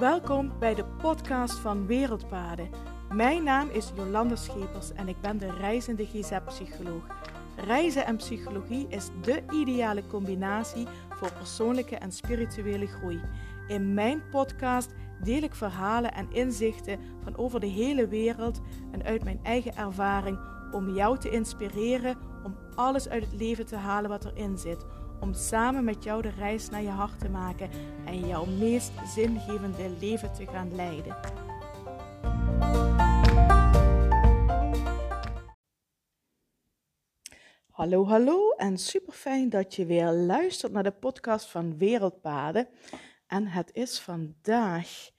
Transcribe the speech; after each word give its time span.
Welkom 0.00 0.52
bij 0.58 0.74
de 0.74 0.84
podcast 0.84 1.58
van 1.58 1.86
Wereldpaden. 1.86 2.70
Mijn 3.12 3.44
naam 3.44 3.68
is 3.68 3.92
Jolanda 3.96 4.36
Schepers 4.36 4.92
en 4.92 5.08
ik 5.08 5.20
ben 5.20 5.38
de 5.38 5.50
reizende 5.50 6.06
GZ-psycholoog. 6.06 7.06
Reizen 7.56 8.06
en 8.06 8.16
psychologie 8.16 8.86
is 8.88 9.08
de 9.22 9.42
ideale 9.50 10.06
combinatie 10.06 10.86
voor 11.10 11.32
persoonlijke 11.32 11.96
en 11.96 12.12
spirituele 12.12 12.86
groei. 12.86 13.20
In 13.68 13.94
mijn 13.94 14.22
podcast 14.30 14.94
deel 15.22 15.42
ik 15.42 15.54
verhalen 15.54 16.12
en 16.12 16.32
inzichten 16.32 16.98
van 17.22 17.36
over 17.36 17.60
de 17.60 17.66
hele 17.66 18.08
wereld 18.08 18.60
en 18.90 19.04
uit 19.04 19.24
mijn 19.24 19.40
eigen 19.42 19.76
ervaring 19.76 20.38
om 20.72 20.94
jou 20.94 21.18
te 21.18 21.30
inspireren 21.30 22.16
om 22.44 22.56
alles 22.74 23.08
uit 23.08 23.24
het 23.24 23.40
leven 23.40 23.66
te 23.66 23.76
halen 23.76 24.10
wat 24.10 24.24
erin 24.24 24.58
zit. 24.58 24.84
Om 25.20 25.34
samen 25.34 25.84
met 25.84 26.04
jou 26.04 26.22
de 26.22 26.30
reis 26.30 26.68
naar 26.68 26.82
je 26.82 26.88
hart 26.88 27.18
te 27.18 27.28
maken 27.28 27.70
en 28.06 28.26
jouw 28.26 28.44
meest 28.44 28.92
zingevende 29.14 29.96
leven 30.00 30.32
te 30.32 30.46
gaan 30.46 30.74
leiden. 30.74 31.16
Hallo, 37.70 38.06
hallo 38.06 38.50
en 38.50 38.78
super 38.78 39.12
fijn 39.12 39.48
dat 39.48 39.74
je 39.74 39.86
weer 39.86 40.10
luistert 40.10 40.72
naar 40.72 40.82
de 40.82 40.90
podcast 40.90 41.50
van 41.50 41.78
Wereldpaden. 41.78 42.68
En 43.26 43.46
het 43.46 43.70
is 43.72 44.00
vandaag 44.00 45.10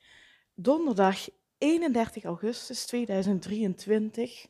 donderdag 0.55 1.29
31 1.57 2.23
augustus 2.23 2.85
2023. 2.85 4.47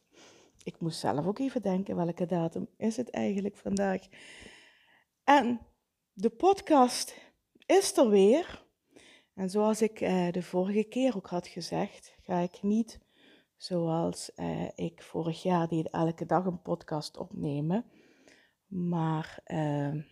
Ik 0.63 0.79
moest 0.79 0.99
zelf 0.99 1.25
ook 1.25 1.39
even 1.39 1.61
denken 1.61 1.95
welke 1.95 2.25
datum 2.25 2.67
is 2.77 2.97
het 2.97 3.09
eigenlijk 3.09 3.57
vandaag. 3.57 4.01
En 5.37 5.59
de 6.13 6.29
podcast 6.29 7.15
is 7.65 7.97
er 7.97 8.09
weer. 8.09 8.65
En 9.33 9.49
zoals 9.49 9.81
ik 9.81 10.01
eh, 10.01 10.31
de 10.31 10.43
vorige 10.43 10.83
keer 10.83 11.15
ook 11.15 11.27
had 11.27 11.47
gezegd, 11.47 12.15
ga 12.21 12.37
ik 12.37 12.61
niet 12.61 12.99
zoals 13.57 14.33
eh, 14.33 14.69
ik 14.75 15.01
vorig 15.01 15.43
jaar 15.43 15.67
deed 15.67 15.89
elke 15.89 16.25
dag 16.25 16.45
een 16.45 16.61
podcast 16.61 17.17
opnemen. 17.17 17.85
Maar 18.67 19.39
uh, 19.47 20.03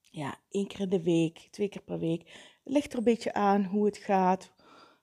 ja, 0.00 0.38
één 0.48 0.66
keer 0.66 0.80
in 0.80 0.88
de 0.88 1.02
week, 1.02 1.48
twee 1.50 1.68
keer 1.68 1.82
per 1.82 1.98
week. 1.98 2.58
Ligt 2.64 2.92
er 2.92 2.98
een 2.98 3.04
beetje 3.04 3.34
aan 3.34 3.64
hoe 3.64 3.84
het 3.86 3.96
gaat, 3.96 4.52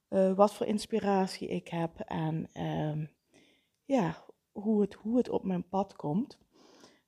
uh, 0.09 0.35
wat 0.35 0.53
voor 0.53 0.66
inspiratie 0.66 1.47
ik 1.47 1.67
heb 1.67 2.00
en 2.00 2.50
uh, 2.53 3.08
ja, 3.83 4.25
hoe 4.52 4.81
het, 4.81 4.94
hoe 4.94 5.17
het 5.17 5.30
op 5.30 5.44
mijn 5.44 5.67
pad 5.69 5.95
komt. 5.95 6.38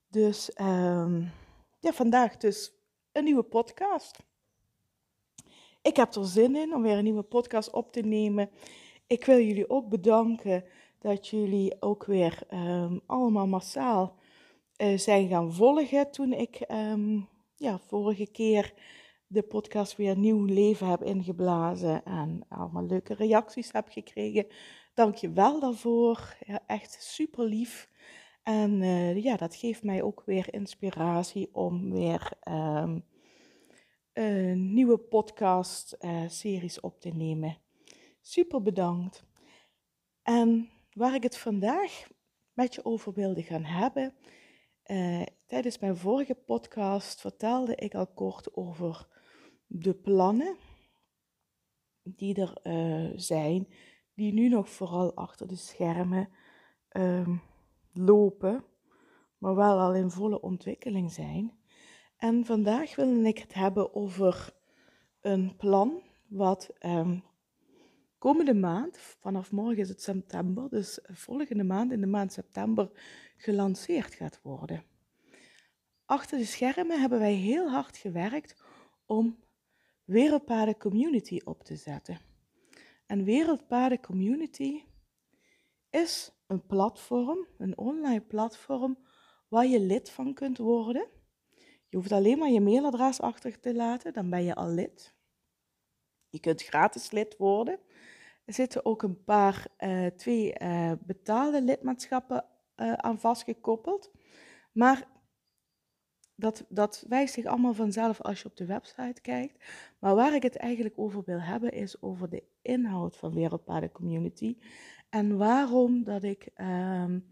Dus 0.08 0.60
um, 0.60 1.32
ja, 1.84 1.92
vandaag 1.92 2.36
dus 2.36 2.72
een 3.12 3.24
nieuwe 3.24 3.42
podcast. 3.42 4.18
Ik 5.82 5.96
heb 5.96 6.14
er 6.14 6.26
zin 6.26 6.56
in 6.56 6.74
om 6.74 6.82
weer 6.82 6.96
een 6.96 7.04
nieuwe 7.04 7.22
podcast 7.22 7.70
op 7.70 7.92
te 7.92 8.00
nemen. 8.00 8.50
Ik 9.06 9.24
wil 9.24 9.38
jullie 9.38 9.70
ook 9.70 9.88
bedanken 9.88 10.64
dat 10.98 11.28
jullie 11.28 11.82
ook 11.82 12.04
weer 12.04 12.38
um, 12.52 13.00
allemaal 13.06 13.46
massaal 13.46 14.16
uh, 14.76 14.98
zijn 14.98 15.28
gaan 15.28 15.52
volgen 15.52 16.10
toen 16.10 16.32
ik 16.32 16.64
um, 16.70 17.28
ja, 17.56 17.78
vorige 17.78 18.26
keer 18.26 18.72
de 19.26 19.42
podcast 19.42 19.96
weer 19.96 20.16
nieuw 20.18 20.44
leven 20.44 20.86
heb 20.86 21.02
ingeblazen 21.02 22.04
en 22.04 22.44
allemaal 22.48 22.86
leuke 22.86 23.14
reacties 23.14 23.72
heb 23.72 23.88
gekregen. 23.88 24.46
Dank 24.94 25.14
je 25.14 25.32
wel 25.32 25.60
daarvoor. 25.60 26.36
Ja, 26.46 26.62
echt 26.66 26.96
super 27.02 27.44
lief. 27.44 27.88
En 28.44 28.80
uh, 28.80 29.22
ja, 29.22 29.36
dat 29.36 29.56
geeft 29.56 29.82
mij 29.82 30.02
ook 30.02 30.22
weer 30.26 30.54
inspiratie 30.54 31.54
om 31.54 31.90
weer 31.90 32.30
um, 32.48 33.04
een 34.12 34.74
nieuwe 34.74 34.98
podcast-series 34.98 36.76
uh, 36.76 36.84
op 36.84 37.00
te 37.00 37.08
nemen. 37.08 37.58
Super 38.20 38.62
bedankt. 38.62 39.24
En 40.22 40.70
waar 40.92 41.14
ik 41.14 41.22
het 41.22 41.38
vandaag 41.38 42.08
met 42.52 42.74
je 42.74 42.84
over 42.84 43.12
wilde 43.12 43.42
gaan 43.42 43.64
hebben. 43.64 44.14
Uh, 44.86 45.22
tijdens 45.46 45.78
mijn 45.78 45.96
vorige 45.96 46.34
podcast 46.34 47.20
vertelde 47.20 47.74
ik 47.74 47.94
al 47.94 48.06
kort 48.06 48.56
over 48.56 49.08
de 49.66 49.94
plannen 49.94 50.56
die 52.02 52.34
er 52.34 52.60
zijn, 53.20 53.68
die 54.14 54.32
nu 54.32 54.48
nog 54.48 54.68
vooral 54.68 55.14
achter 55.14 55.48
de 55.48 55.56
schermen 55.56 56.28
um, 56.90 57.42
lopen, 57.94 58.64
maar 59.38 59.54
wel 59.54 59.78
al 59.78 59.94
in 59.94 60.10
volle 60.10 60.40
ontwikkeling 60.40 61.12
zijn. 61.12 61.52
En 62.16 62.44
vandaag 62.44 62.96
wil 62.96 63.24
ik 63.24 63.38
het 63.38 63.54
hebben 63.54 63.94
over 63.94 64.54
een 65.20 65.56
plan 65.56 66.02
wat 66.28 66.70
um, 66.80 67.22
komende 68.18 68.54
maand, 68.54 68.98
vanaf 68.98 69.52
morgen 69.52 69.78
is 69.78 69.88
het 69.88 70.02
september, 70.02 70.68
dus 70.68 70.98
volgende 71.02 71.64
maand 71.64 71.92
in 71.92 72.00
de 72.00 72.06
maand 72.06 72.32
september 72.32 72.90
gelanceerd 73.36 74.14
gaat 74.14 74.42
worden. 74.42 74.84
Achter 76.04 76.38
de 76.38 76.44
schermen 76.44 77.00
hebben 77.00 77.18
wij 77.18 77.34
heel 77.34 77.70
hard 77.70 77.96
gewerkt 77.96 78.62
om 79.06 79.38
Wereldpaden 80.04 80.76
Community 80.76 81.40
op 81.44 81.62
te 81.62 81.76
zetten. 81.76 82.18
En 83.06 83.24
Wereldpaden 83.24 84.00
Community 84.00 84.82
is 85.90 86.32
een 86.54 86.66
platform, 86.66 87.46
een 87.58 87.78
online 87.78 88.20
platform, 88.20 88.98
waar 89.48 89.66
je 89.66 89.80
lid 89.80 90.10
van 90.10 90.34
kunt 90.34 90.58
worden. 90.58 91.06
Je 91.88 91.96
hoeft 91.96 92.12
alleen 92.12 92.38
maar 92.38 92.50
je 92.50 92.60
mailadres 92.60 93.20
achter 93.20 93.60
te 93.60 93.74
laten, 93.74 94.12
dan 94.12 94.30
ben 94.30 94.44
je 94.44 94.54
al 94.54 94.68
lid. 94.68 95.14
Je 96.28 96.40
kunt 96.40 96.62
gratis 96.62 97.10
lid 97.10 97.36
worden. 97.36 97.78
Er 98.44 98.54
zitten 98.54 98.84
ook 98.84 99.02
een 99.02 99.24
paar, 99.24 99.66
uh, 99.78 100.06
twee 100.06 100.54
uh, 100.62 100.92
betaalde 101.00 101.62
lidmaatschappen 101.62 102.44
uh, 102.76 102.92
aan 102.92 103.18
vastgekoppeld. 103.18 104.10
Maar 104.72 105.08
dat, 106.36 106.64
dat 106.68 107.04
wijst 107.08 107.34
zich 107.34 107.44
allemaal 107.44 107.74
vanzelf 107.74 108.20
als 108.20 108.42
je 108.42 108.48
op 108.48 108.56
de 108.56 108.66
website 108.66 109.20
kijkt. 109.20 109.64
Maar 109.98 110.14
waar 110.14 110.34
ik 110.34 110.42
het 110.42 110.56
eigenlijk 110.56 110.98
over 110.98 111.22
wil 111.24 111.40
hebben, 111.40 111.72
is 111.72 112.02
over 112.02 112.28
de 112.30 112.42
inhoud 112.62 113.16
van 113.16 113.34
Wereldpaden 113.34 113.92
Community. 113.92 114.56
En 115.10 115.36
waarom 115.36 116.04
dat 116.04 116.22
ik 116.22 116.48
um, 116.56 117.26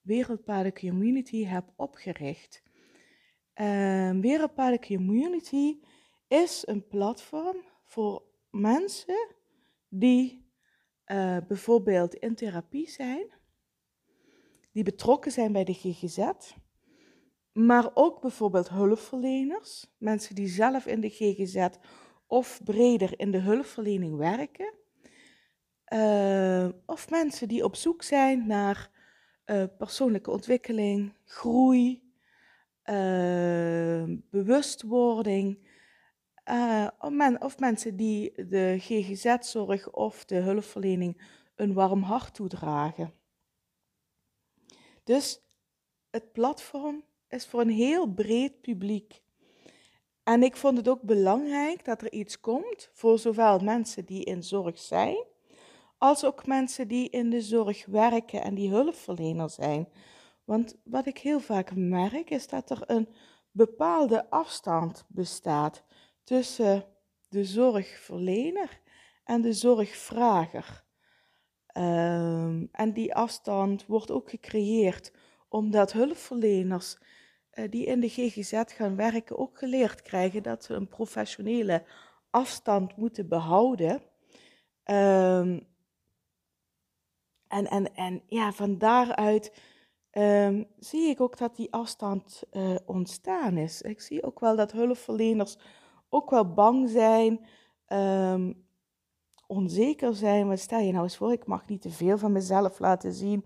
Wereldpaden 0.00 0.74
Community 0.74 1.44
heb 1.44 1.72
opgericht. 1.76 2.62
Um, 3.54 4.20
Wereldpaden 4.20 4.80
Community 4.80 5.78
is 6.28 6.62
een 6.66 6.86
platform 6.86 7.56
voor 7.84 8.22
mensen 8.50 9.34
die 9.88 10.46
uh, 11.06 11.36
bijvoorbeeld 11.48 12.14
in 12.14 12.34
therapie 12.34 12.90
zijn, 12.90 13.26
die 14.72 14.82
betrokken 14.82 15.32
zijn 15.32 15.52
bij 15.52 15.64
de 15.64 15.74
GGZ, 15.74 16.30
maar 17.58 17.90
ook 17.94 18.20
bijvoorbeeld 18.20 18.68
hulpverleners, 18.68 19.86
mensen 19.98 20.34
die 20.34 20.48
zelf 20.48 20.86
in 20.86 21.00
de 21.00 21.08
GGZ 21.08 21.68
of 22.26 22.60
breder 22.64 23.20
in 23.20 23.30
de 23.30 23.38
hulpverlening 23.38 24.16
werken. 24.16 24.74
Uh, 25.92 26.68
of 26.86 27.10
mensen 27.10 27.48
die 27.48 27.64
op 27.64 27.76
zoek 27.76 28.02
zijn 28.02 28.46
naar 28.46 28.90
uh, 29.46 29.64
persoonlijke 29.78 30.30
ontwikkeling, 30.30 31.14
groei, 31.24 32.12
uh, 32.84 34.04
bewustwording. 34.30 35.66
Of, 36.98 37.10
men, 37.10 37.42
of, 37.42 37.58
mensen 37.58 37.96
die 37.96 38.46
de 38.46 38.76
GGZ-zorg 38.78 39.90
of 39.90 40.24
de 40.24 40.36
hulpverlening 40.36 41.22
een 41.54 41.72
warm 41.72 42.02
hart 42.02 42.34
toedragen. 42.34 43.12
Dus 45.04 45.40
het 46.10 46.32
platform 46.32 47.04
is 47.28 47.46
voor 47.46 47.60
een 47.60 47.70
heel 47.70 48.06
breed 48.06 48.60
publiek. 48.60 49.22
En 50.22 50.42
ik 50.42 50.56
vond 50.56 50.76
het 50.76 50.88
ook 50.88 51.02
belangrijk 51.02 51.84
dat 51.84 52.02
er 52.02 52.12
iets 52.12 52.40
komt 52.40 52.90
voor 52.92 53.18
zowel 53.18 53.58
mensen 53.58 54.04
die 54.04 54.24
in 54.24 54.42
zorg 54.42 54.78
zijn, 54.78 55.24
als 55.98 56.24
ook 56.24 56.46
mensen 56.46 56.88
die 56.88 57.10
in 57.10 57.30
de 57.30 57.42
zorg 57.42 57.86
werken 57.86 58.42
en 58.42 58.54
die 58.54 58.70
hulpverlener 58.70 59.50
zijn. 59.50 59.88
Want 60.44 60.76
wat 60.84 61.06
ik 61.06 61.18
heel 61.18 61.40
vaak 61.40 61.74
merk 61.74 62.30
is 62.30 62.46
dat 62.46 62.70
er 62.70 62.82
een 62.86 63.08
bepaalde 63.50 64.30
afstand 64.30 65.04
bestaat 65.08 65.84
tussen 66.24 66.84
de 67.28 67.44
zorgverlener 67.44 68.80
en 69.24 69.40
de 69.40 69.52
zorgvrager. 69.52 70.84
Um, 71.74 72.68
en 72.72 72.92
die 72.92 73.14
afstand 73.14 73.86
wordt 73.86 74.10
ook 74.10 74.30
gecreëerd 74.30 75.12
omdat 75.48 75.92
hulpverleners 75.92 76.98
die 77.70 77.84
in 77.84 78.00
de 78.00 78.08
GGZ 78.08 78.62
gaan 78.66 78.96
werken 78.96 79.38
ook 79.38 79.58
geleerd 79.58 80.02
krijgen 80.02 80.42
dat 80.42 80.64
ze 80.64 80.74
een 80.74 80.88
professionele 80.88 81.84
afstand 82.30 82.96
moeten 82.96 83.28
behouden. 83.28 84.02
Um, 84.84 85.66
en, 87.48 87.66
en, 87.66 87.94
en 87.94 88.22
ja, 88.26 88.52
van 88.52 88.78
daaruit 88.78 89.52
um, 90.12 90.66
zie 90.78 91.08
ik 91.08 91.20
ook 91.20 91.38
dat 91.38 91.56
die 91.56 91.72
afstand 91.72 92.42
uh, 92.52 92.76
ontstaan 92.86 93.56
is. 93.56 93.82
Ik 93.82 94.00
zie 94.00 94.22
ook 94.22 94.40
wel 94.40 94.56
dat 94.56 94.72
hulpverleners 94.72 95.58
ook 96.08 96.30
wel 96.30 96.52
bang 96.52 96.88
zijn 96.88 97.46
um, 97.88 98.66
onzeker 99.46 100.14
zijn. 100.14 100.46
Maar 100.46 100.58
stel 100.58 100.80
je 100.80 100.92
nou 100.92 101.04
eens 101.04 101.16
voor, 101.16 101.32
ik 101.32 101.46
mag 101.46 101.66
niet 101.66 101.82
te 101.82 101.90
veel 101.90 102.18
van 102.18 102.32
mezelf 102.32 102.78
laten 102.78 103.12
zien. 103.12 103.44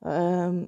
Ehm, 0.00 0.66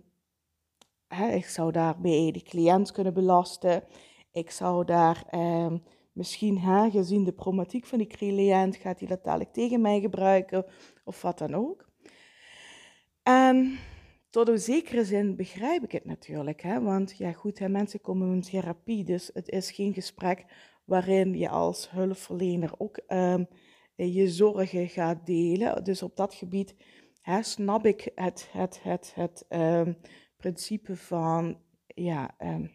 hè, 1.14 1.30
ik 1.30 1.46
zou 1.46 1.72
daarmee 1.72 2.32
de 2.32 2.42
cliënt 2.42 2.92
kunnen 2.92 3.14
belasten. 3.14 3.84
Ik 4.32 4.50
zou 4.50 4.84
daar 4.84 5.24
ehm, 5.30 5.78
misschien, 6.12 6.58
hè, 6.58 6.90
gezien 6.90 7.24
de 7.24 7.32
problematiek 7.32 7.86
van 7.86 7.98
die 7.98 8.06
cliënt, 8.06 8.76
gaat 8.76 8.98
hij 8.98 9.08
dat 9.08 9.24
dadelijk 9.24 9.52
tegen 9.52 9.80
mij 9.80 10.00
gebruiken 10.00 10.64
of 11.04 11.22
wat 11.22 11.38
dan 11.38 11.54
ook. 11.54 11.90
En 13.22 13.78
tot 14.30 14.48
een 14.48 14.58
zekere 14.58 15.04
zin 15.04 15.36
begrijp 15.36 15.82
ik 15.82 15.92
het 15.92 16.04
natuurlijk. 16.04 16.62
Hè? 16.62 16.80
Want 16.80 17.16
ja, 17.16 17.32
goed, 17.32 17.58
hè, 17.58 17.68
mensen 17.68 18.00
komen 18.00 18.32
in 18.32 18.42
therapie, 18.42 19.04
dus 19.04 19.30
het 19.34 19.48
is 19.48 19.70
geen 19.70 19.94
gesprek 19.94 20.44
waarin 20.84 21.38
je 21.38 21.48
als 21.48 21.90
hulpverlener 21.90 22.72
ook 22.78 23.00
um, 23.08 23.46
je 23.94 24.28
zorgen 24.28 24.88
gaat 24.88 25.26
delen. 25.26 25.84
Dus 25.84 26.02
op 26.02 26.16
dat 26.16 26.34
gebied 26.34 26.74
snap 27.40 27.86
ik 27.86 28.10
het, 28.14 28.48
het, 28.52 28.82
het, 28.82 29.12
het 29.14 29.46
um, 29.48 29.96
principe 30.42 30.96
van 30.96 31.58
ja, 31.86 32.34
um, 32.38 32.70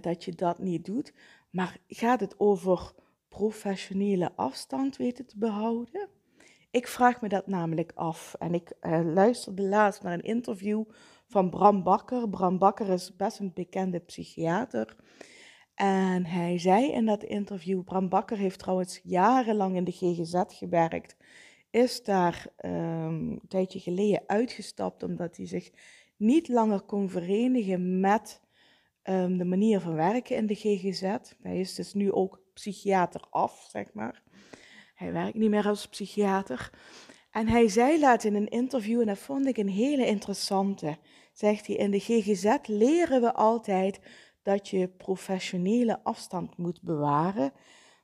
dat 0.00 0.24
je 0.24 0.32
dat 0.32 0.58
niet 0.58 0.84
doet. 0.84 1.14
Maar 1.50 1.78
gaat 1.88 2.20
het 2.20 2.34
over 2.38 2.92
professionele 3.28 4.32
afstand 4.36 4.96
weten 4.96 5.26
te 5.26 5.38
behouden? 5.38 6.08
Ik 6.70 6.86
vraag 6.86 7.20
me 7.20 7.28
dat 7.28 7.46
namelijk 7.46 7.92
af. 7.94 8.34
En 8.38 8.54
ik 8.54 8.72
uh, 8.80 9.00
luisterde 9.04 9.62
laatst 9.62 10.02
naar 10.02 10.12
een 10.12 10.22
interview 10.22 10.84
van 11.26 11.50
Bram 11.50 11.82
Bakker. 11.82 12.28
Bram 12.28 12.58
Bakker 12.58 12.88
is 12.88 13.16
best 13.16 13.38
een 13.38 13.52
bekende 13.54 13.98
psychiater. 13.98 14.96
En 15.74 16.26
hij 16.26 16.58
zei 16.58 16.92
in 16.92 17.06
dat 17.06 17.22
interview, 17.22 17.84
Bram 17.84 18.08
Bakker 18.08 18.36
heeft 18.36 18.58
trouwens 18.58 19.00
jarenlang 19.02 19.76
in 19.76 19.84
de 19.84 19.92
GGZ 19.92 20.42
gewerkt, 20.46 21.16
is 21.70 22.02
daar 22.02 22.46
um, 22.64 22.70
een 22.70 23.40
tijdje 23.48 23.80
geleden 23.80 24.22
uitgestapt 24.26 25.02
omdat 25.02 25.36
hij 25.36 25.46
zich 25.46 25.70
niet 26.16 26.48
langer 26.48 26.80
kon 26.80 27.10
verenigen 27.10 28.00
met 28.00 28.40
um, 29.04 29.38
de 29.38 29.44
manier 29.44 29.80
van 29.80 29.94
werken 29.94 30.36
in 30.36 30.46
de 30.46 30.54
GGZ. 30.54 31.16
Hij 31.42 31.60
is 31.60 31.74
dus 31.74 31.94
nu 31.94 32.12
ook 32.12 32.42
psychiater 32.54 33.24
af, 33.30 33.66
zeg 33.70 33.92
maar. 33.92 34.22
Hij 34.94 35.12
werkt 35.12 35.38
niet 35.38 35.50
meer 35.50 35.66
als 35.66 35.88
psychiater. 35.88 36.70
En 37.30 37.48
hij 37.48 37.68
zei 37.68 38.00
laat 38.00 38.24
in 38.24 38.34
een 38.34 38.48
interview, 38.48 39.00
en 39.00 39.06
dat 39.06 39.18
vond 39.18 39.46
ik 39.46 39.56
een 39.56 39.68
hele 39.68 40.06
interessante, 40.06 40.96
zegt 41.32 41.66
hij, 41.66 41.76
in 41.76 41.90
de 41.90 42.00
GGZ 42.00 42.56
leren 42.62 43.20
we 43.20 43.34
altijd 43.34 44.00
dat 44.42 44.68
je 44.68 44.88
professionele 44.88 46.00
afstand 46.02 46.56
moet 46.56 46.82
bewaren. 46.82 47.52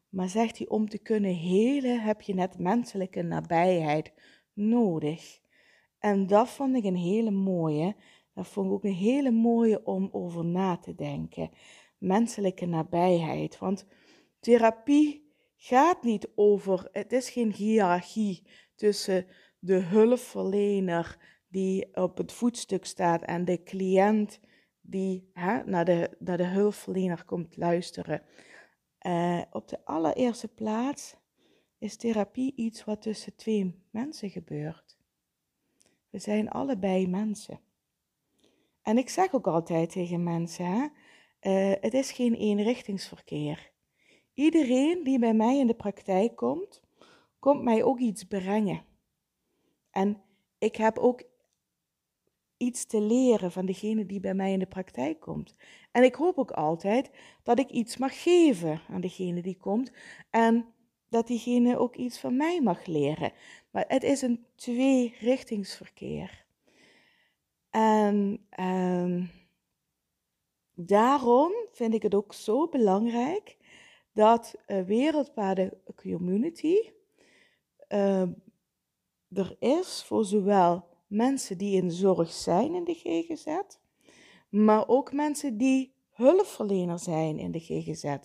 Maar 0.08 0.28
zegt 0.28 0.58
hij, 0.58 0.68
om 0.68 0.88
te 0.88 0.98
kunnen 0.98 1.34
helen 1.34 2.00
heb 2.00 2.20
je 2.20 2.34
net 2.34 2.58
menselijke 2.58 3.22
nabijheid 3.22 4.12
nodig. 4.52 5.40
En 5.98 6.26
dat 6.26 6.48
vond 6.48 6.76
ik 6.76 6.84
een 6.84 6.96
hele 6.96 7.30
mooie. 7.30 7.96
Dat 8.34 8.46
vond 8.46 8.66
ik 8.66 8.72
ook 8.72 8.84
een 8.84 8.92
hele 8.92 9.30
mooie 9.30 9.84
om 9.84 10.08
over 10.12 10.44
na 10.44 10.76
te 10.76 10.94
denken. 10.94 11.50
Menselijke 11.98 12.66
nabijheid. 12.66 13.58
Want 13.58 13.86
therapie 14.40 15.26
gaat 15.56 16.02
niet 16.02 16.28
over, 16.34 16.88
het 16.92 17.12
is 17.12 17.30
geen 17.30 17.52
hiërarchie 17.52 18.42
tussen 18.74 19.26
de 19.58 19.74
hulpverlener 19.74 21.18
die 21.48 21.94
op 21.94 22.16
het 22.16 22.32
voetstuk 22.32 22.84
staat 22.84 23.22
en 23.22 23.44
de 23.44 23.62
cliënt 23.62 24.40
die 24.80 25.30
hè, 25.32 25.64
naar, 25.64 25.84
de, 25.84 26.10
naar 26.18 26.36
de 26.36 26.46
hulpverlener 26.46 27.24
komt 27.24 27.56
luisteren. 27.56 28.22
Uh, 29.06 29.42
op 29.50 29.68
de 29.68 29.84
allereerste 29.84 30.48
plaats 30.48 31.16
is 31.78 31.96
therapie 31.96 32.52
iets 32.56 32.84
wat 32.84 33.02
tussen 33.02 33.36
twee 33.36 33.82
mensen 33.90 34.30
gebeurt. 34.30 34.96
We 36.10 36.18
zijn 36.18 36.50
allebei 36.50 37.08
mensen. 37.08 37.60
En 38.82 38.98
ik 38.98 39.08
zeg 39.08 39.34
ook 39.34 39.46
altijd 39.46 39.90
tegen 39.90 40.22
mensen, 40.22 40.92
uh, 41.40 41.72
het 41.80 41.94
is 41.94 42.12
geen 42.12 42.34
eenrichtingsverkeer. 42.34 43.72
Iedereen 44.34 45.04
die 45.04 45.18
bij 45.18 45.34
mij 45.34 45.58
in 45.58 45.66
de 45.66 45.74
praktijk 45.74 46.36
komt, 46.36 46.82
komt 47.38 47.62
mij 47.62 47.82
ook 47.82 47.98
iets 47.98 48.24
brengen. 48.24 48.84
En 49.90 50.22
ik 50.58 50.76
heb 50.76 50.98
ook 50.98 51.22
iets 52.56 52.86
te 52.86 53.00
leren 53.00 53.52
van 53.52 53.66
degene 53.66 54.06
die 54.06 54.20
bij 54.20 54.34
mij 54.34 54.52
in 54.52 54.58
de 54.58 54.66
praktijk 54.66 55.20
komt. 55.20 55.54
En 55.92 56.02
ik 56.02 56.14
hoop 56.14 56.38
ook 56.38 56.50
altijd 56.50 57.10
dat 57.42 57.58
ik 57.58 57.70
iets 57.70 57.96
mag 57.96 58.22
geven 58.22 58.80
aan 58.88 59.00
degene 59.00 59.42
die 59.42 59.56
komt 59.56 59.92
en 60.30 60.66
dat 61.08 61.26
diegene 61.26 61.78
ook 61.78 61.96
iets 61.96 62.18
van 62.18 62.36
mij 62.36 62.60
mag 62.60 62.86
leren. 62.86 63.32
Maar 63.70 63.84
het 63.88 64.02
is 64.02 64.22
een 64.22 64.46
tweerichtingsverkeer. 64.54 66.44
En 67.70 68.46
ehm, 68.50 69.24
daarom 70.74 71.52
vind 71.72 71.94
ik 71.94 72.02
het 72.02 72.14
ook 72.14 72.32
zo 72.32 72.68
belangrijk 72.68 73.56
dat 74.12 74.54
uh, 74.66 74.82
Wereldpaden 74.82 75.72
Community 75.94 76.76
uh, 77.88 78.22
er 79.32 79.56
is 79.58 80.04
voor 80.06 80.24
zowel 80.24 80.95
mensen 81.06 81.58
die 81.58 81.82
in 81.82 81.90
zorg 81.90 82.32
zijn 82.32 82.74
in 82.74 82.84
de 82.84 82.94
GGZ, 82.94 83.58
maar 84.48 84.88
ook 84.88 85.12
mensen 85.12 85.56
die 85.56 85.94
hulpverlener 86.10 86.98
zijn 86.98 87.38
in 87.38 87.50
de 87.50 87.60
GGZ, 87.60 88.16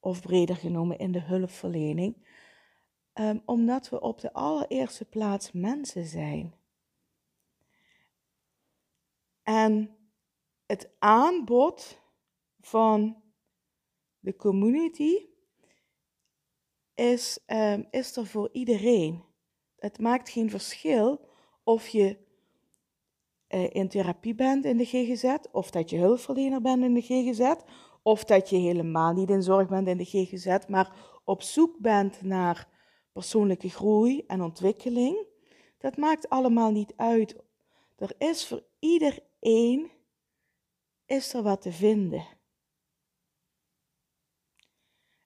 of 0.00 0.20
breder 0.20 0.56
genomen 0.56 0.98
in 0.98 1.12
de 1.12 1.22
hulpverlening, 1.22 2.26
um, 3.14 3.42
omdat 3.44 3.88
we 3.88 4.00
op 4.00 4.20
de 4.20 4.32
allereerste 4.32 5.04
plaats 5.04 5.52
mensen 5.52 6.06
zijn. 6.06 6.54
En 9.42 9.96
het 10.66 10.90
aanbod 10.98 12.00
van 12.60 13.22
de 14.18 14.36
community 14.36 15.26
is, 16.94 17.38
um, 17.46 17.86
is 17.90 18.16
er 18.16 18.26
voor 18.26 18.48
iedereen. 18.52 19.24
Het 19.78 19.98
maakt 19.98 20.28
geen 20.28 20.50
verschil 20.50 21.28
of 21.64 21.88
je 21.88 22.16
uh, 23.48 23.74
in 23.74 23.88
therapie 23.88 24.34
bent 24.34 24.64
in 24.64 24.76
de 24.76 24.84
GGZ, 24.84 25.36
of 25.52 25.70
dat 25.70 25.90
je 25.90 25.98
hulpverlener 25.98 26.60
bent 26.60 26.82
in 26.82 26.94
de 26.94 27.02
GGZ, 27.02 27.54
of 28.02 28.24
dat 28.24 28.50
je 28.50 28.56
helemaal 28.56 29.12
niet 29.12 29.30
in 29.30 29.42
zorg 29.42 29.68
bent 29.68 29.88
in 29.88 29.96
de 29.96 30.04
GGZ, 30.04 30.66
maar 30.68 31.20
op 31.24 31.42
zoek 31.42 31.78
bent 31.78 32.22
naar 32.22 32.68
persoonlijke 33.12 33.70
groei 33.70 34.24
en 34.26 34.42
ontwikkeling. 34.42 35.26
Dat 35.78 35.96
maakt 35.96 36.28
allemaal 36.28 36.70
niet 36.70 36.92
uit. 36.96 37.36
Er 37.96 38.14
is 38.18 38.46
voor 38.46 38.64
iedereen 38.78 39.90
is 41.06 41.34
er 41.34 41.42
wat 41.42 41.62
te 41.62 41.72
vinden. 41.72 42.26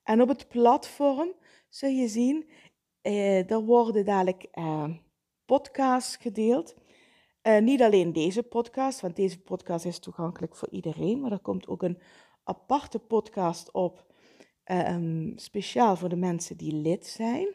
En 0.03 0.23
op 0.23 0.29
het 0.29 0.49
platform 0.49 1.33
zul 1.69 1.91
je 1.91 2.09
zien, 2.09 2.51
eh, 3.01 3.51
er 3.51 3.65
worden 3.65 4.05
dadelijk 4.05 4.43
eh, 4.43 4.91
podcasts 5.49 6.17
gedeeld. 6.17 6.75
Uh, 7.43 7.59
niet 7.59 7.83
alleen 7.83 8.13
deze 8.13 8.43
podcast, 8.43 9.01
want 9.01 9.17
deze 9.17 9.41
podcast 9.41 9.85
is 9.85 9.99
toegankelijk 9.99 10.57
voor 10.57 10.69
iedereen, 10.71 11.21
maar 11.21 11.33
er 11.33 11.41
komt 11.41 11.69
ook 11.69 11.83
een 11.83 11.99
aparte 12.45 12.99
podcast 12.99 13.73
op, 13.73 14.07
um, 14.65 15.33
speciaal 15.37 15.97
voor 15.97 16.09
de 16.09 16.17
mensen 16.17 16.57
die 16.57 16.73
lid 16.73 17.07
zijn. 17.07 17.49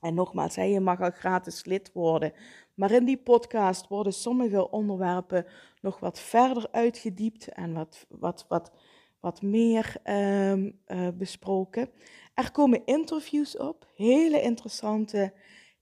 En 0.00 0.14
nogmaals, 0.14 0.54
je 0.54 0.80
mag 0.80 1.00
al 1.00 1.10
gratis 1.10 1.64
lid 1.64 1.92
worden, 1.92 2.32
maar 2.74 2.90
in 2.90 3.04
die 3.04 3.22
podcast 3.22 3.88
worden 3.88 4.12
sommige 4.12 4.70
onderwerpen 4.70 5.46
nog 5.80 6.00
wat 6.00 6.20
verder 6.20 6.68
uitgediept 6.70 7.48
en 7.48 7.72
wat, 7.72 8.06
wat, 8.08 8.44
wat 8.48 8.72
wat 9.20 9.42
meer 9.42 9.96
um, 10.04 10.80
uh, 10.86 11.08
besproken. 11.14 11.90
Er 12.34 12.50
komen 12.50 12.84
interviews 12.84 13.56
op, 13.56 13.86
hele 13.94 14.42
interessante 14.42 15.32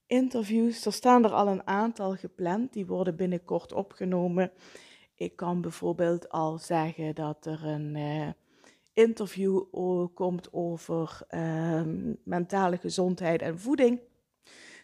interviews. 0.07 0.85
Er 0.85 0.93
staan 0.93 1.23
er 1.23 1.33
al 1.33 1.47
een 1.47 1.67
aantal 1.67 2.15
gepland, 2.15 2.73
die 2.73 2.85
worden 2.85 3.15
binnenkort 3.15 3.73
opgenomen. 3.73 4.51
Ik 5.15 5.35
kan 5.35 5.61
bijvoorbeeld 5.61 6.29
al 6.29 6.57
zeggen 6.57 7.15
dat 7.15 7.45
er 7.45 7.65
een 7.65 7.95
uh, 7.95 8.29
interview 8.93 9.63
komt 10.13 10.53
over 10.53 11.21
uh, 11.29 11.81
mentale 12.23 12.77
gezondheid 12.77 13.41
en 13.41 13.59
voeding. 13.59 13.99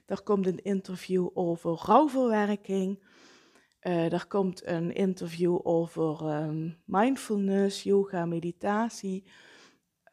Er 0.05 0.21
komt 0.23 0.47
een 0.47 0.63
interview 0.63 1.29
over 1.33 1.71
rouwverwerking. 1.71 3.03
Uh, 3.81 4.13
er 4.13 4.27
komt 4.27 4.65
een 4.65 4.93
interview 4.93 5.59
over 5.63 6.41
um, 6.43 6.77
mindfulness, 6.85 7.83
yoga, 7.83 8.25
meditatie. 8.25 9.23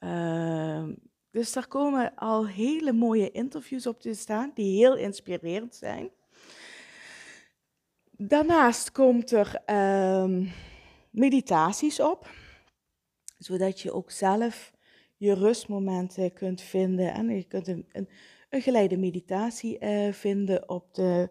Uh, 0.01 0.85
dus 1.31 1.53
daar 1.53 1.69
komen 1.69 2.15
al 2.15 2.47
hele 2.47 2.93
mooie 2.93 3.31
interviews 3.31 3.87
op 3.87 4.01
te 4.01 4.15
staan, 4.15 4.51
die 4.55 4.77
heel 4.77 4.97
inspirerend 4.97 5.75
zijn. 5.75 6.11
Daarnaast 8.11 8.93
komt 8.93 9.31
er 9.31 9.63
um, 10.21 10.53
meditaties 11.11 12.01
op, 12.01 12.31
zodat 13.39 13.81
je 13.81 13.93
ook 13.93 14.11
zelf 14.11 14.73
je 15.17 15.35
rustmomenten 15.35 16.33
kunt 16.33 16.61
vinden. 16.61 17.13
En 17.13 17.31
je 17.31 17.45
kunt 17.45 17.69
een, 17.69 17.87
een, 17.93 18.09
een 18.49 18.63
geleide 18.63 18.97
meditatie 18.97 19.79
eh, 19.79 20.13
vinden 20.13 20.69
op 20.69 20.95
de, 20.95 21.31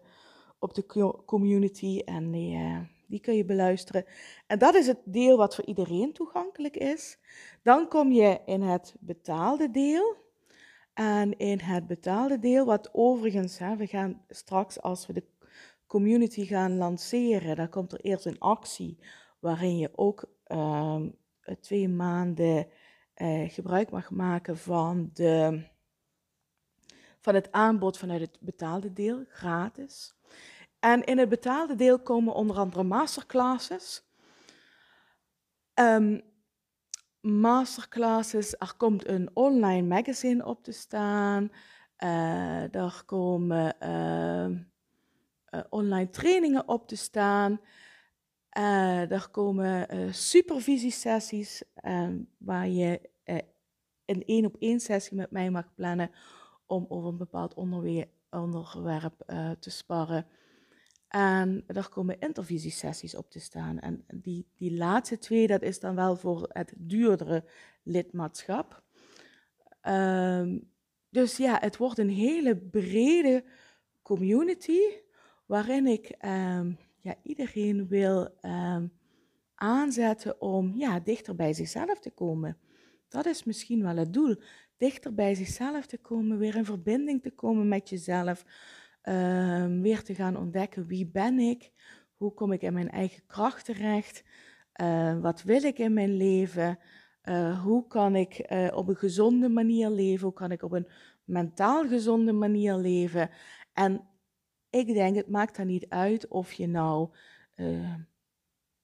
op 0.58 0.74
de 0.74 0.86
community. 1.26 2.02
En 2.04 2.30
die, 2.30 2.56
eh, 2.56 2.80
die 3.08 3.20
kun 3.20 3.36
je 3.36 3.44
beluisteren. 3.44 4.04
En 4.46 4.58
dat 4.58 4.74
is 4.74 4.86
het 4.86 5.00
deel 5.04 5.36
wat 5.36 5.54
voor 5.54 5.64
iedereen 5.64 6.12
toegankelijk 6.12 6.76
is. 6.76 7.18
Dan 7.62 7.88
kom 7.88 8.12
je 8.12 8.40
in 8.44 8.62
het 8.62 8.94
betaalde 9.00 9.70
deel. 9.70 10.16
En 10.94 11.36
in 11.36 11.60
het 11.60 11.86
betaalde 11.86 12.38
deel, 12.38 12.64
wat 12.64 12.88
overigens, 12.92 13.58
hè, 13.58 13.76
we 13.76 13.86
gaan 13.86 14.22
straks 14.28 14.80
als 14.80 15.06
we 15.06 15.12
de 15.12 15.24
community 15.86 16.44
gaan 16.44 16.76
lanceren, 16.76 17.56
dan 17.56 17.68
komt 17.68 17.92
er 17.92 18.00
eerst 18.00 18.26
een 18.26 18.38
actie 18.38 18.98
waarin 19.38 19.78
je 19.78 19.90
ook 19.94 20.24
ehm, 20.44 21.08
twee 21.60 21.88
maanden 21.88 22.66
uh, 23.16 23.50
gebruik 23.50 23.90
mag 23.90 24.10
maken 24.10 24.56
van, 24.56 25.10
de, 25.12 25.62
van 27.20 27.34
het 27.34 27.52
aanbod 27.52 27.98
vanuit 27.98 28.20
het 28.20 28.36
betaalde 28.40 28.92
deel, 28.92 29.24
gratis. 29.28 30.17
En 30.78 31.04
in 31.04 31.18
het 31.18 31.28
betaalde 31.28 31.74
deel 31.74 31.98
komen 31.98 32.34
onder 32.34 32.56
andere 32.56 32.82
masterclasses. 32.82 34.02
Um, 35.74 36.22
masterclasses, 37.20 38.54
er 38.58 38.74
komt 38.76 39.08
een 39.08 39.30
online 39.34 39.86
magazine 39.86 40.44
op 40.44 40.64
te 40.64 40.72
staan. 40.72 41.52
Uh, 41.98 42.74
er 42.74 43.02
komen 43.06 43.76
uh, 43.82 44.46
online 45.68 46.10
trainingen 46.10 46.68
op 46.68 46.88
te 46.88 46.96
staan. 46.96 47.60
Er 48.50 49.28
komen 49.30 49.94
uh, 49.94 50.12
supervisiesessies 50.12 51.62
uh, 51.84 52.08
waar 52.38 52.68
je 52.68 53.10
een 54.04 54.24
één 54.24 54.44
op 54.44 54.56
één 54.58 54.80
sessie 54.80 55.16
met 55.16 55.30
mij 55.30 55.50
mag 55.50 55.74
plannen 55.74 56.10
om 56.66 56.86
over 56.88 57.08
een 57.08 57.16
bepaald 57.16 57.54
onderwerp 58.30 59.22
te 59.58 59.70
sparren. 59.70 60.26
En 61.08 61.64
er 61.66 61.88
komen 61.88 62.18
intervisiesessies 62.18 63.16
op 63.16 63.30
te 63.30 63.40
staan. 63.40 63.78
En 63.78 64.04
die, 64.14 64.46
die 64.56 64.76
laatste 64.76 65.18
twee, 65.18 65.46
dat 65.46 65.62
is 65.62 65.80
dan 65.80 65.94
wel 65.94 66.16
voor 66.16 66.48
het 66.52 66.72
duurdere 66.76 67.44
lidmaatschap. 67.82 68.82
Um, 69.82 70.70
dus 71.10 71.36
ja, 71.36 71.58
het 71.60 71.76
wordt 71.76 71.98
een 71.98 72.10
hele 72.10 72.56
brede 72.56 73.44
community 74.02 74.80
waarin 75.46 75.86
ik 75.86 76.14
um, 76.24 76.78
ja, 76.98 77.14
iedereen 77.22 77.88
wil 77.88 78.38
aanzetten 79.54 80.40
om 80.40 80.74
ja, 80.76 81.00
dichter 81.00 81.34
bij 81.34 81.52
zichzelf 81.52 82.00
te 82.00 82.10
komen. 82.10 82.58
Dat 83.08 83.26
is 83.26 83.44
misschien 83.44 83.82
wel 83.82 83.96
het 83.96 84.12
doel. 84.12 84.36
Dichter 84.76 85.14
bij 85.14 85.34
zichzelf 85.34 85.86
te 85.86 85.98
komen, 85.98 86.38
weer 86.38 86.56
in 86.56 86.64
verbinding 86.64 87.22
te 87.22 87.30
komen 87.30 87.68
met 87.68 87.88
jezelf. 87.88 88.44
Um, 89.08 89.82
weer 89.82 90.02
te 90.02 90.14
gaan 90.14 90.36
ontdekken 90.36 90.86
wie 90.86 91.06
ben 91.06 91.38
ik, 91.38 91.70
hoe 92.16 92.34
kom 92.34 92.52
ik 92.52 92.62
in 92.62 92.72
mijn 92.72 92.90
eigen 92.90 93.22
kracht 93.26 93.64
terecht, 93.64 94.24
uh, 94.80 95.20
wat 95.20 95.42
wil 95.42 95.62
ik 95.62 95.78
in 95.78 95.92
mijn 95.92 96.16
leven, 96.16 96.78
uh, 97.24 97.62
hoe 97.62 97.86
kan 97.86 98.16
ik 98.16 98.52
uh, 98.52 98.68
op 98.74 98.88
een 98.88 98.96
gezonde 98.96 99.48
manier 99.48 99.90
leven, 99.90 100.24
hoe 100.24 100.32
kan 100.32 100.50
ik 100.50 100.62
op 100.62 100.72
een 100.72 100.88
mentaal 101.24 101.88
gezonde 101.88 102.32
manier 102.32 102.74
leven. 102.74 103.30
En 103.72 104.08
ik 104.70 104.86
denk, 104.86 105.16
het 105.16 105.28
maakt 105.28 105.56
er 105.58 105.64
niet 105.64 105.88
uit 105.88 106.28
of 106.28 106.52
je 106.52 106.66
nou 106.66 107.08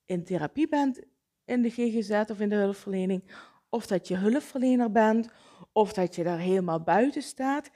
in 0.05 0.23
therapie 0.23 0.67
bent 0.67 1.01
in 1.45 1.61
de 1.61 1.69
GGZ 1.69 2.29
of 2.31 2.39
in 2.39 2.49
de 2.49 2.55
hulpverlening, 2.55 3.23
of 3.69 3.87
dat 3.87 4.07
je 4.07 4.15
hulpverlener 4.15 4.91
bent, 4.91 5.29
of 5.71 5.93
dat 5.93 6.15
je 6.15 6.23
daar 6.23 6.39
helemaal 6.39 6.83
buiten 6.83 7.21
staat. 7.21 7.71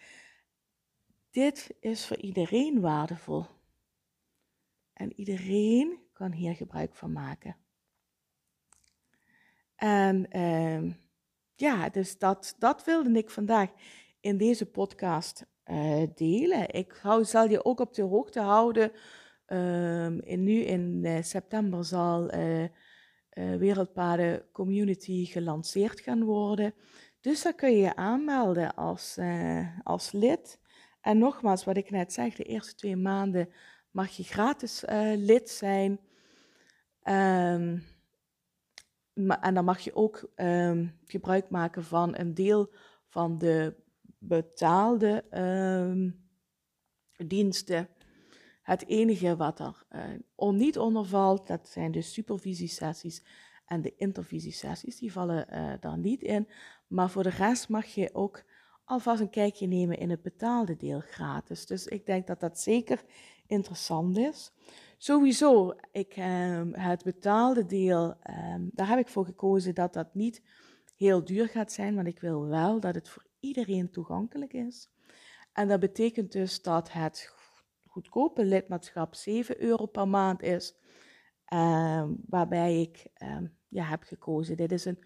Dit 1.31 1.75
is 1.79 2.07
voor 2.07 2.17
iedereen 2.17 2.81
waardevol. 2.81 3.45
En 4.93 5.13
iedereen 5.19 6.00
kan 6.13 6.31
hier 6.31 6.55
gebruik 6.55 6.95
van 6.95 7.12
maken. 7.12 7.55
En 9.75 10.38
uh, 10.38 10.93
ja, 11.55 11.89
dus 11.89 12.17
dat, 12.17 12.55
dat 12.57 12.83
wilde 12.83 13.12
ik 13.12 13.29
vandaag 13.29 13.69
in 14.19 14.38
deze 14.38 14.65
podcast 14.65 15.45
uh, 15.65 16.03
delen. 16.15 16.74
Ik 16.74 16.91
hou, 17.01 17.25
zal 17.25 17.50
je 17.50 17.65
ook 17.65 17.79
op 17.79 17.93
de 17.93 18.01
hoogte 18.01 18.39
houden. 18.39 18.91
Um, 19.48 20.21
in, 20.21 20.43
nu 20.43 20.62
in 20.62 21.01
uh, 21.03 21.21
september 21.21 21.86
zal 21.86 22.36
uh, 22.36 22.65
Wereldpaden 23.33 24.51
Community 24.51 25.25
gelanceerd 25.25 26.00
gaan 26.00 26.24
worden. 26.24 26.74
Dus 27.19 27.41
daar 27.41 27.55
kun 27.55 27.71
je 27.71 27.77
je 27.77 27.95
aanmelden 27.95 28.75
als, 28.75 29.17
als 29.83 30.12
lid. 30.12 30.59
En 31.01 31.17
nogmaals, 31.17 31.63
wat 31.63 31.77
ik 31.77 31.89
net 31.89 32.13
zeg, 32.13 32.35
de 32.35 32.43
eerste 32.43 32.75
twee 32.75 32.95
maanden 32.95 33.49
mag 33.91 34.09
je 34.09 34.23
gratis 34.23 34.83
lid 35.15 35.49
zijn. 35.49 35.99
Um, 37.03 37.83
en 39.13 39.53
dan 39.53 39.65
mag 39.65 39.79
je 39.79 39.95
ook 39.95 40.31
um, 40.35 40.99
gebruik 41.05 41.49
maken 41.49 41.83
van 41.83 42.17
een 42.17 42.33
deel 42.33 42.73
van 43.07 43.37
de 43.37 43.75
betaalde 44.17 45.25
uh, 45.31 46.11
diensten. 47.27 47.89
Het 48.61 48.87
enige 48.87 49.35
wat 49.35 49.59
er 49.59 49.85
uh, 50.37 50.49
niet 50.51 50.77
onder 50.77 51.05
valt, 51.05 51.47
dat 51.47 51.69
zijn 51.69 51.91
de 51.91 52.01
supervisiesessies 52.01 53.25
en 53.65 53.81
de 53.81 53.95
intervisiesessies. 53.95 54.97
Die 54.97 55.11
vallen 55.11 55.47
uh, 55.53 55.73
daar 55.79 55.97
niet 55.97 56.21
in. 56.21 56.49
Maar 56.87 57.09
voor 57.09 57.23
de 57.23 57.29
rest 57.29 57.69
mag 57.69 57.85
je 57.85 58.09
ook 58.13 58.43
alvast 58.89 59.22
een 59.22 59.29
kijkje 59.29 59.67
nemen 59.67 59.98
in 59.98 60.10
het 60.10 60.22
betaalde 60.22 60.77
deel 60.77 61.00
gratis. 61.00 61.65
Dus 61.65 61.88
ik 61.88 62.05
denk 62.05 62.27
dat 62.27 62.39
dat 62.39 62.60
zeker 62.60 63.03
interessant 63.48 64.17
is. 64.17 64.51
Sowieso, 64.98 65.75
ik, 65.91 66.17
uh, 66.17 66.62
het 66.72 67.03
betaalde 67.03 67.65
deel, 67.65 68.15
ehm, 68.22 68.62
daar 68.72 68.88
heb 68.88 69.00
ik 69.00 69.08
voor 69.08 69.25
gekozen 69.25 69.75
dat 69.75 69.93
dat 69.93 70.13
niet 70.13 70.41
heel 70.96 71.24
duur 71.24 71.48
gaat 71.48 71.72
zijn, 71.72 71.96
want 71.96 72.08
ik 72.08 72.19
wil 72.19 72.48
wel 72.48 72.79
dat 72.79 72.96
het 72.96 73.10
voor 73.10 73.25
iedereen 73.39 73.89
toegankelijk 73.91 74.53
is. 74.53 74.89
En 75.53 75.67
dat 75.67 75.79
betekent 75.79 76.31
dus 76.31 76.62
dat 76.62 76.91
het 76.91 77.34
goedkope 77.86 78.46
lidmaatschap 78.46 79.15
7 79.15 79.62
euro 79.62 79.86
per 79.86 80.08
maand 80.08 80.41
is, 80.41 80.75
uh, 81.53 82.08
waarbij 82.27 82.81
ik 82.81 83.05
ja, 83.67 83.84
heb 83.84 84.03
gekozen. 84.03 84.58
Dit 84.58 84.72
is 84.72 84.86
een, 84.86 85.00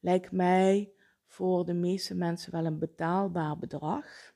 lijkt 0.00 0.32
mij 0.32 0.92
voor 1.28 1.64
de 1.64 1.74
meeste 1.74 2.14
mensen 2.14 2.52
wel 2.52 2.64
een 2.64 2.78
betaalbaar 2.78 3.58
bedrag. 3.58 4.34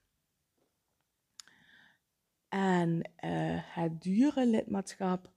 En 2.48 3.10
uh, 3.24 3.60
het 3.62 4.02
dure 4.02 4.46
lidmaatschap 4.46 5.32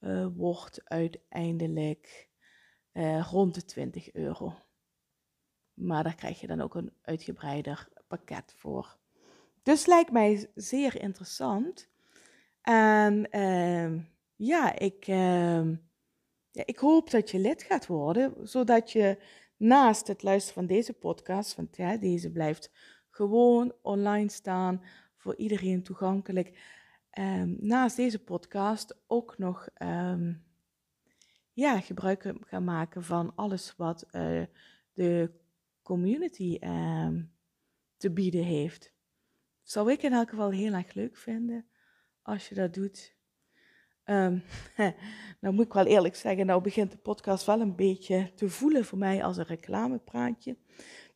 uh, 0.00 0.26
wordt 0.34 0.80
uiteindelijk 0.84 2.28
uh, 2.92 3.26
rond 3.30 3.54
de 3.54 3.64
20 3.64 4.12
euro. 4.12 4.54
Maar 5.74 6.04
daar 6.04 6.14
krijg 6.14 6.40
je 6.40 6.46
dan 6.46 6.60
ook 6.60 6.74
een 6.74 6.92
uitgebreider 7.02 7.88
pakket 8.08 8.52
voor. 8.56 8.96
Dus 9.62 9.86
lijkt 9.86 10.12
mij 10.12 10.50
zeer 10.54 11.00
interessant. 11.00 11.88
En 12.60 13.28
uh, 13.36 14.02
ja, 14.36 14.78
ik, 14.78 15.06
uh, 15.08 15.70
ja, 16.50 16.62
ik 16.64 16.78
hoop 16.78 17.10
dat 17.10 17.30
je 17.30 17.38
lid 17.38 17.62
gaat 17.62 17.86
worden, 17.86 18.48
zodat 18.48 18.92
je 18.92 19.18
naast 19.56 20.06
het 20.06 20.22
luisteren 20.22 20.54
van 20.54 20.66
deze 20.76 20.92
podcast, 20.92 21.54
want 21.54 21.76
ja, 21.76 21.96
deze 21.96 22.30
blijft 22.30 22.70
gewoon 23.10 23.74
online 23.82 24.30
staan, 24.30 24.82
voor 25.16 25.36
iedereen 25.36 25.82
toegankelijk, 25.82 26.58
um, 27.18 27.56
naast 27.60 27.96
deze 27.96 28.24
podcast 28.24 28.96
ook 29.06 29.38
nog 29.38 29.68
um, 29.82 30.44
ja, 31.52 31.80
gebruik 31.80 32.32
gaan 32.40 32.64
maken 32.64 33.04
van 33.04 33.32
alles 33.34 33.74
wat 33.76 34.06
uh, 34.12 34.42
de 34.92 35.30
community 35.82 36.58
um, 36.60 37.32
te 37.96 38.10
bieden 38.10 38.44
heeft. 38.44 38.92
Zou 39.62 39.92
ik 39.92 40.02
in 40.02 40.12
elk 40.12 40.30
geval 40.30 40.50
heel 40.50 40.72
erg 40.72 40.94
leuk 40.94 41.16
vinden 41.16 41.66
als 42.22 42.48
je 42.48 42.54
dat 42.54 42.74
doet. 42.74 43.15
Um, 44.06 44.42
nou 45.40 45.54
moet 45.54 45.64
ik 45.64 45.72
wel 45.72 45.86
eerlijk 45.86 46.16
zeggen, 46.16 46.46
nou 46.46 46.62
begint 46.62 46.90
de 46.90 46.96
podcast 46.96 47.46
wel 47.46 47.60
een 47.60 47.76
beetje 47.76 48.32
te 48.34 48.48
voelen 48.48 48.84
voor 48.84 48.98
mij 48.98 49.24
als 49.24 49.36
een 49.36 49.44
reclamepraatje. 49.44 50.56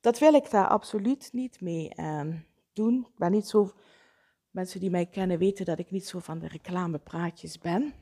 Dat 0.00 0.18
wil 0.18 0.34
ik 0.34 0.50
daar 0.50 0.68
absoluut 0.68 1.28
niet 1.32 1.60
mee 1.60 2.00
um, 2.00 2.46
doen. 2.72 3.06
Ik 3.12 3.18
ben 3.18 3.30
niet 3.30 3.46
zo, 3.46 3.72
mensen 4.50 4.80
die 4.80 4.90
mij 4.90 5.06
kennen 5.06 5.38
weten 5.38 5.64
dat 5.64 5.78
ik 5.78 5.90
niet 5.90 6.06
zo 6.06 6.18
van 6.18 6.38
de 6.38 6.48
reclamepraatjes 6.48 7.58
ben. 7.58 7.94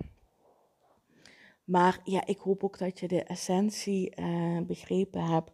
Maar 1.64 2.00
ja, 2.04 2.26
ik 2.26 2.38
hoop 2.38 2.64
ook 2.64 2.78
dat 2.78 2.98
je 3.00 3.08
de 3.08 3.22
essentie 3.22 4.20
uh, 4.20 4.60
begrepen 4.60 5.24
hebt 5.24 5.52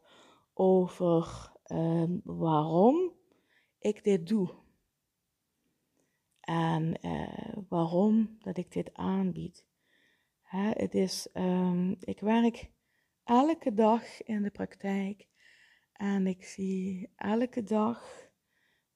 over 0.53 1.51
um, 1.67 2.21
waarom 2.25 3.13
ik 3.79 4.05
dit 4.05 4.27
doe. 4.27 4.64
En 6.45 6.99
uh, 7.03 7.57
waarom 7.69 8.37
dat 8.41 8.57
ik 8.57 8.73
dit 8.73 8.95
aanbied. 8.95 9.65
Hè, 10.43 10.71
het 10.71 10.95
is, 10.95 11.29
um, 11.35 11.97
ik 12.01 12.21
werk 12.21 12.71
elke 13.25 13.75
dag 13.75 14.23
in 14.23 14.43
de 14.43 14.51
praktijk 14.51 15.27
en 15.93 16.27
ik 16.27 16.45
zie 16.45 17.13
elke 17.17 17.63
dag 17.63 18.29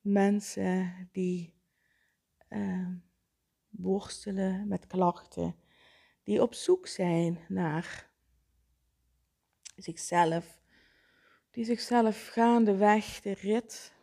mensen 0.00 1.08
die 1.12 1.54
uh, 2.48 2.88
worstelen 3.68 4.68
met 4.68 4.86
klachten, 4.86 5.56
die 6.22 6.42
op 6.42 6.54
zoek 6.54 6.86
zijn 6.86 7.38
naar 7.48 8.10
zichzelf, 9.76 10.60
die 11.50 11.64
zichzelf 11.64 12.26
gaandeweg 12.26 13.20
de 13.20 13.32
rit 13.32 13.96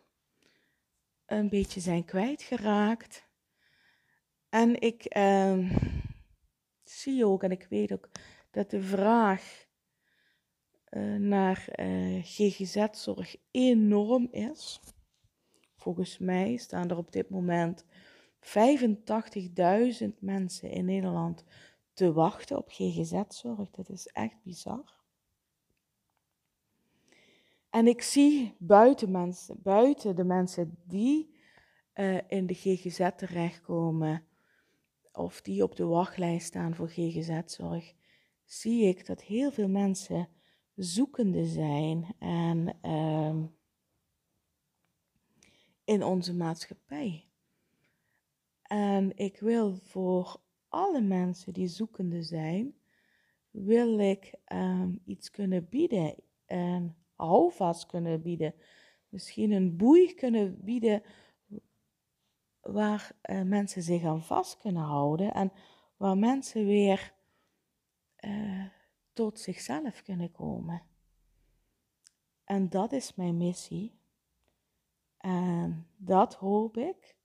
een 1.26 1.48
beetje 1.48 1.80
zijn 1.80 2.04
kwijtgeraakt. 2.04 3.25
En 4.56 4.80
ik 4.80 5.16
uh, 5.16 5.76
zie 6.82 7.26
ook 7.26 7.42
en 7.42 7.50
ik 7.50 7.66
weet 7.70 7.92
ook 7.92 8.10
dat 8.50 8.70
de 8.70 8.82
vraag 8.82 9.66
uh, 10.90 11.16
naar 11.16 11.68
uh, 11.80 12.24
GGZ-zorg 12.24 13.36
enorm 13.50 14.28
is. 14.30 14.80
Volgens 15.76 16.18
mij 16.18 16.56
staan 16.56 16.90
er 16.90 16.96
op 16.96 17.12
dit 17.12 17.30
moment 17.30 17.84
85.000 17.84 17.88
mensen 20.18 20.70
in 20.70 20.84
Nederland 20.84 21.44
te 21.92 22.12
wachten 22.12 22.56
op 22.56 22.70
GGZ-zorg. 22.70 23.70
Dat 23.70 23.88
is 23.88 24.06
echt 24.06 24.42
bizar. 24.42 24.94
En 27.70 27.86
ik 27.86 28.02
zie 28.02 28.56
buiten, 28.58 29.10
mensen, 29.10 29.62
buiten 29.62 30.16
de 30.16 30.24
mensen 30.24 30.78
die 30.84 31.34
uh, 31.94 32.20
in 32.28 32.46
de 32.46 32.54
GGZ 32.54 33.08
terechtkomen 33.16 34.26
of 35.16 35.40
die 35.42 35.62
op 35.62 35.76
de 35.76 35.84
wachtlijst 35.84 36.46
staan 36.46 36.74
voor 36.74 36.88
GGZ-zorg, 36.88 37.94
zie 38.44 38.86
ik 38.86 39.06
dat 39.06 39.22
heel 39.22 39.50
veel 39.50 39.68
mensen 39.68 40.28
zoekende 40.74 41.46
zijn 41.46 42.14
en 42.18 42.78
uh, 42.82 43.44
in 45.84 46.02
onze 46.02 46.34
maatschappij. 46.34 47.28
En 48.62 49.16
ik 49.16 49.38
wil 49.38 49.76
voor 49.76 50.40
alle 50.68 51.00
mensen 51.00 51.52
die 51.52 51.68
zoekende 51.68 52.22
zijn, 52.22 52.74
wil 53.50 53.98
ik 53.98 54.34
um, 54.52 55.00
iets 55.04 55.30
kunnen 55.30 55.68
bieden, 55.68 56.14
een 56.46 56.94
houvast 57.14 57.86
kunnen 57.86 58.22
bieden, 58.22 58.54
misschien 59.08 59.50
een 59.50 59.76
boei 59.76 60.14
kunnen 60.14 60.64
bieden 60.64 61.02
waar 62.66 63.12
uh, 63.30 63.42
mensen 63.42 63.82
zich 63.82 64.04
aan 64.04 64.22
vast 64.22 64.58
kunnen 64.58 64.82
houden 64.82 65.34
en 65.34 65.52
waar 65.96 66.18
mensen 66.18 66.66
weer 66.66 67.14
uh, 68.20 68.64
tot 69.12 69.40
zichzelf 69.40 70.02
kunnen 70.02 70.32
komen. 70.32 70.82
En 72.44 72.68
dat 72.68 72.92
is 72.92 73.14
mijn 73.14 73.36
missie. 73.36 73.98
En 75.16 75.86
dat 75.96 76.34
hoop 76.34 76.76
ik 76.76 77.16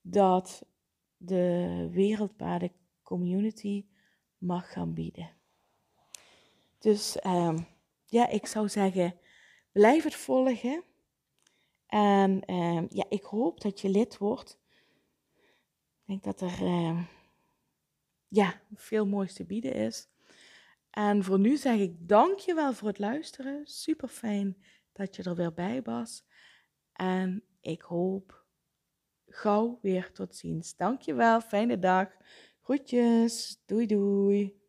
dat 0.00 0.66
de 1.16 1.88
wereldbare 1.90 2.72
community 3.02 3.86
mag 4.38 4.72
gaan 4.72 4.94
bieden. 4.94 5.30
Dus 6.78 7.24
um, 7.24 7.66
ja, 8.04 8.28
ik 8.28 8.46
zou 8.46 8.68
zeggen, 8.68 9.14
blijf 9.72 10.04
het 10.04 10.14
volgen. 10.14 10.82
En 11.88 12.54
um, 12.54 12.86
ja, 12.90 13.04
ik 13.08 13.22
hoop 13.22 13.60
dat 13.60 13.80
je 13.80 13.88
lid 13.88 14.18
wordt. 14.18 14.58
Ik 16.06 16.06
denk 16.06 16.24
dat 16.24 16.40
er 16.40 16.62
um, 16.62 17.06
ja, 18.28 18.60
veel 18.74 19.06
moois 19.06 19.34
te 19.34 19.44
bieden 19.44 19.74
is. 19.74 20.08
En 20.90 21.24
voor 21.24 21.38
nu 21.38 21.56
zeg 21.56 21.78
ik 21.78 22.08
dankjewel 22.08 22.72
voor 22.72 22.88
het 22.88 22.98
luisteren. 22.98 23.66
Super 23.66 24.08
fijn 24.08 24.56
dat 24.92 25.16
je 25.16 25.22
er 25.22 25.34
weer 25.34 25.54
bij 25.54 25.82
was. 25.82 26.24
En 26.92 27.44
ik 27.60 27.82
hoop 27.82 28.44
gauw 29.26 29.78
weer 29.82 30.12
tot 30.12 30.36
ziens. 30.36 30.76
Dankjewel, 30.76 31.40
fijne 31.40 31.78
dag. 31.78 32.08
Groetjes, 32.62 33.62
doei 33.66 33.86
doei. 33.86 34.60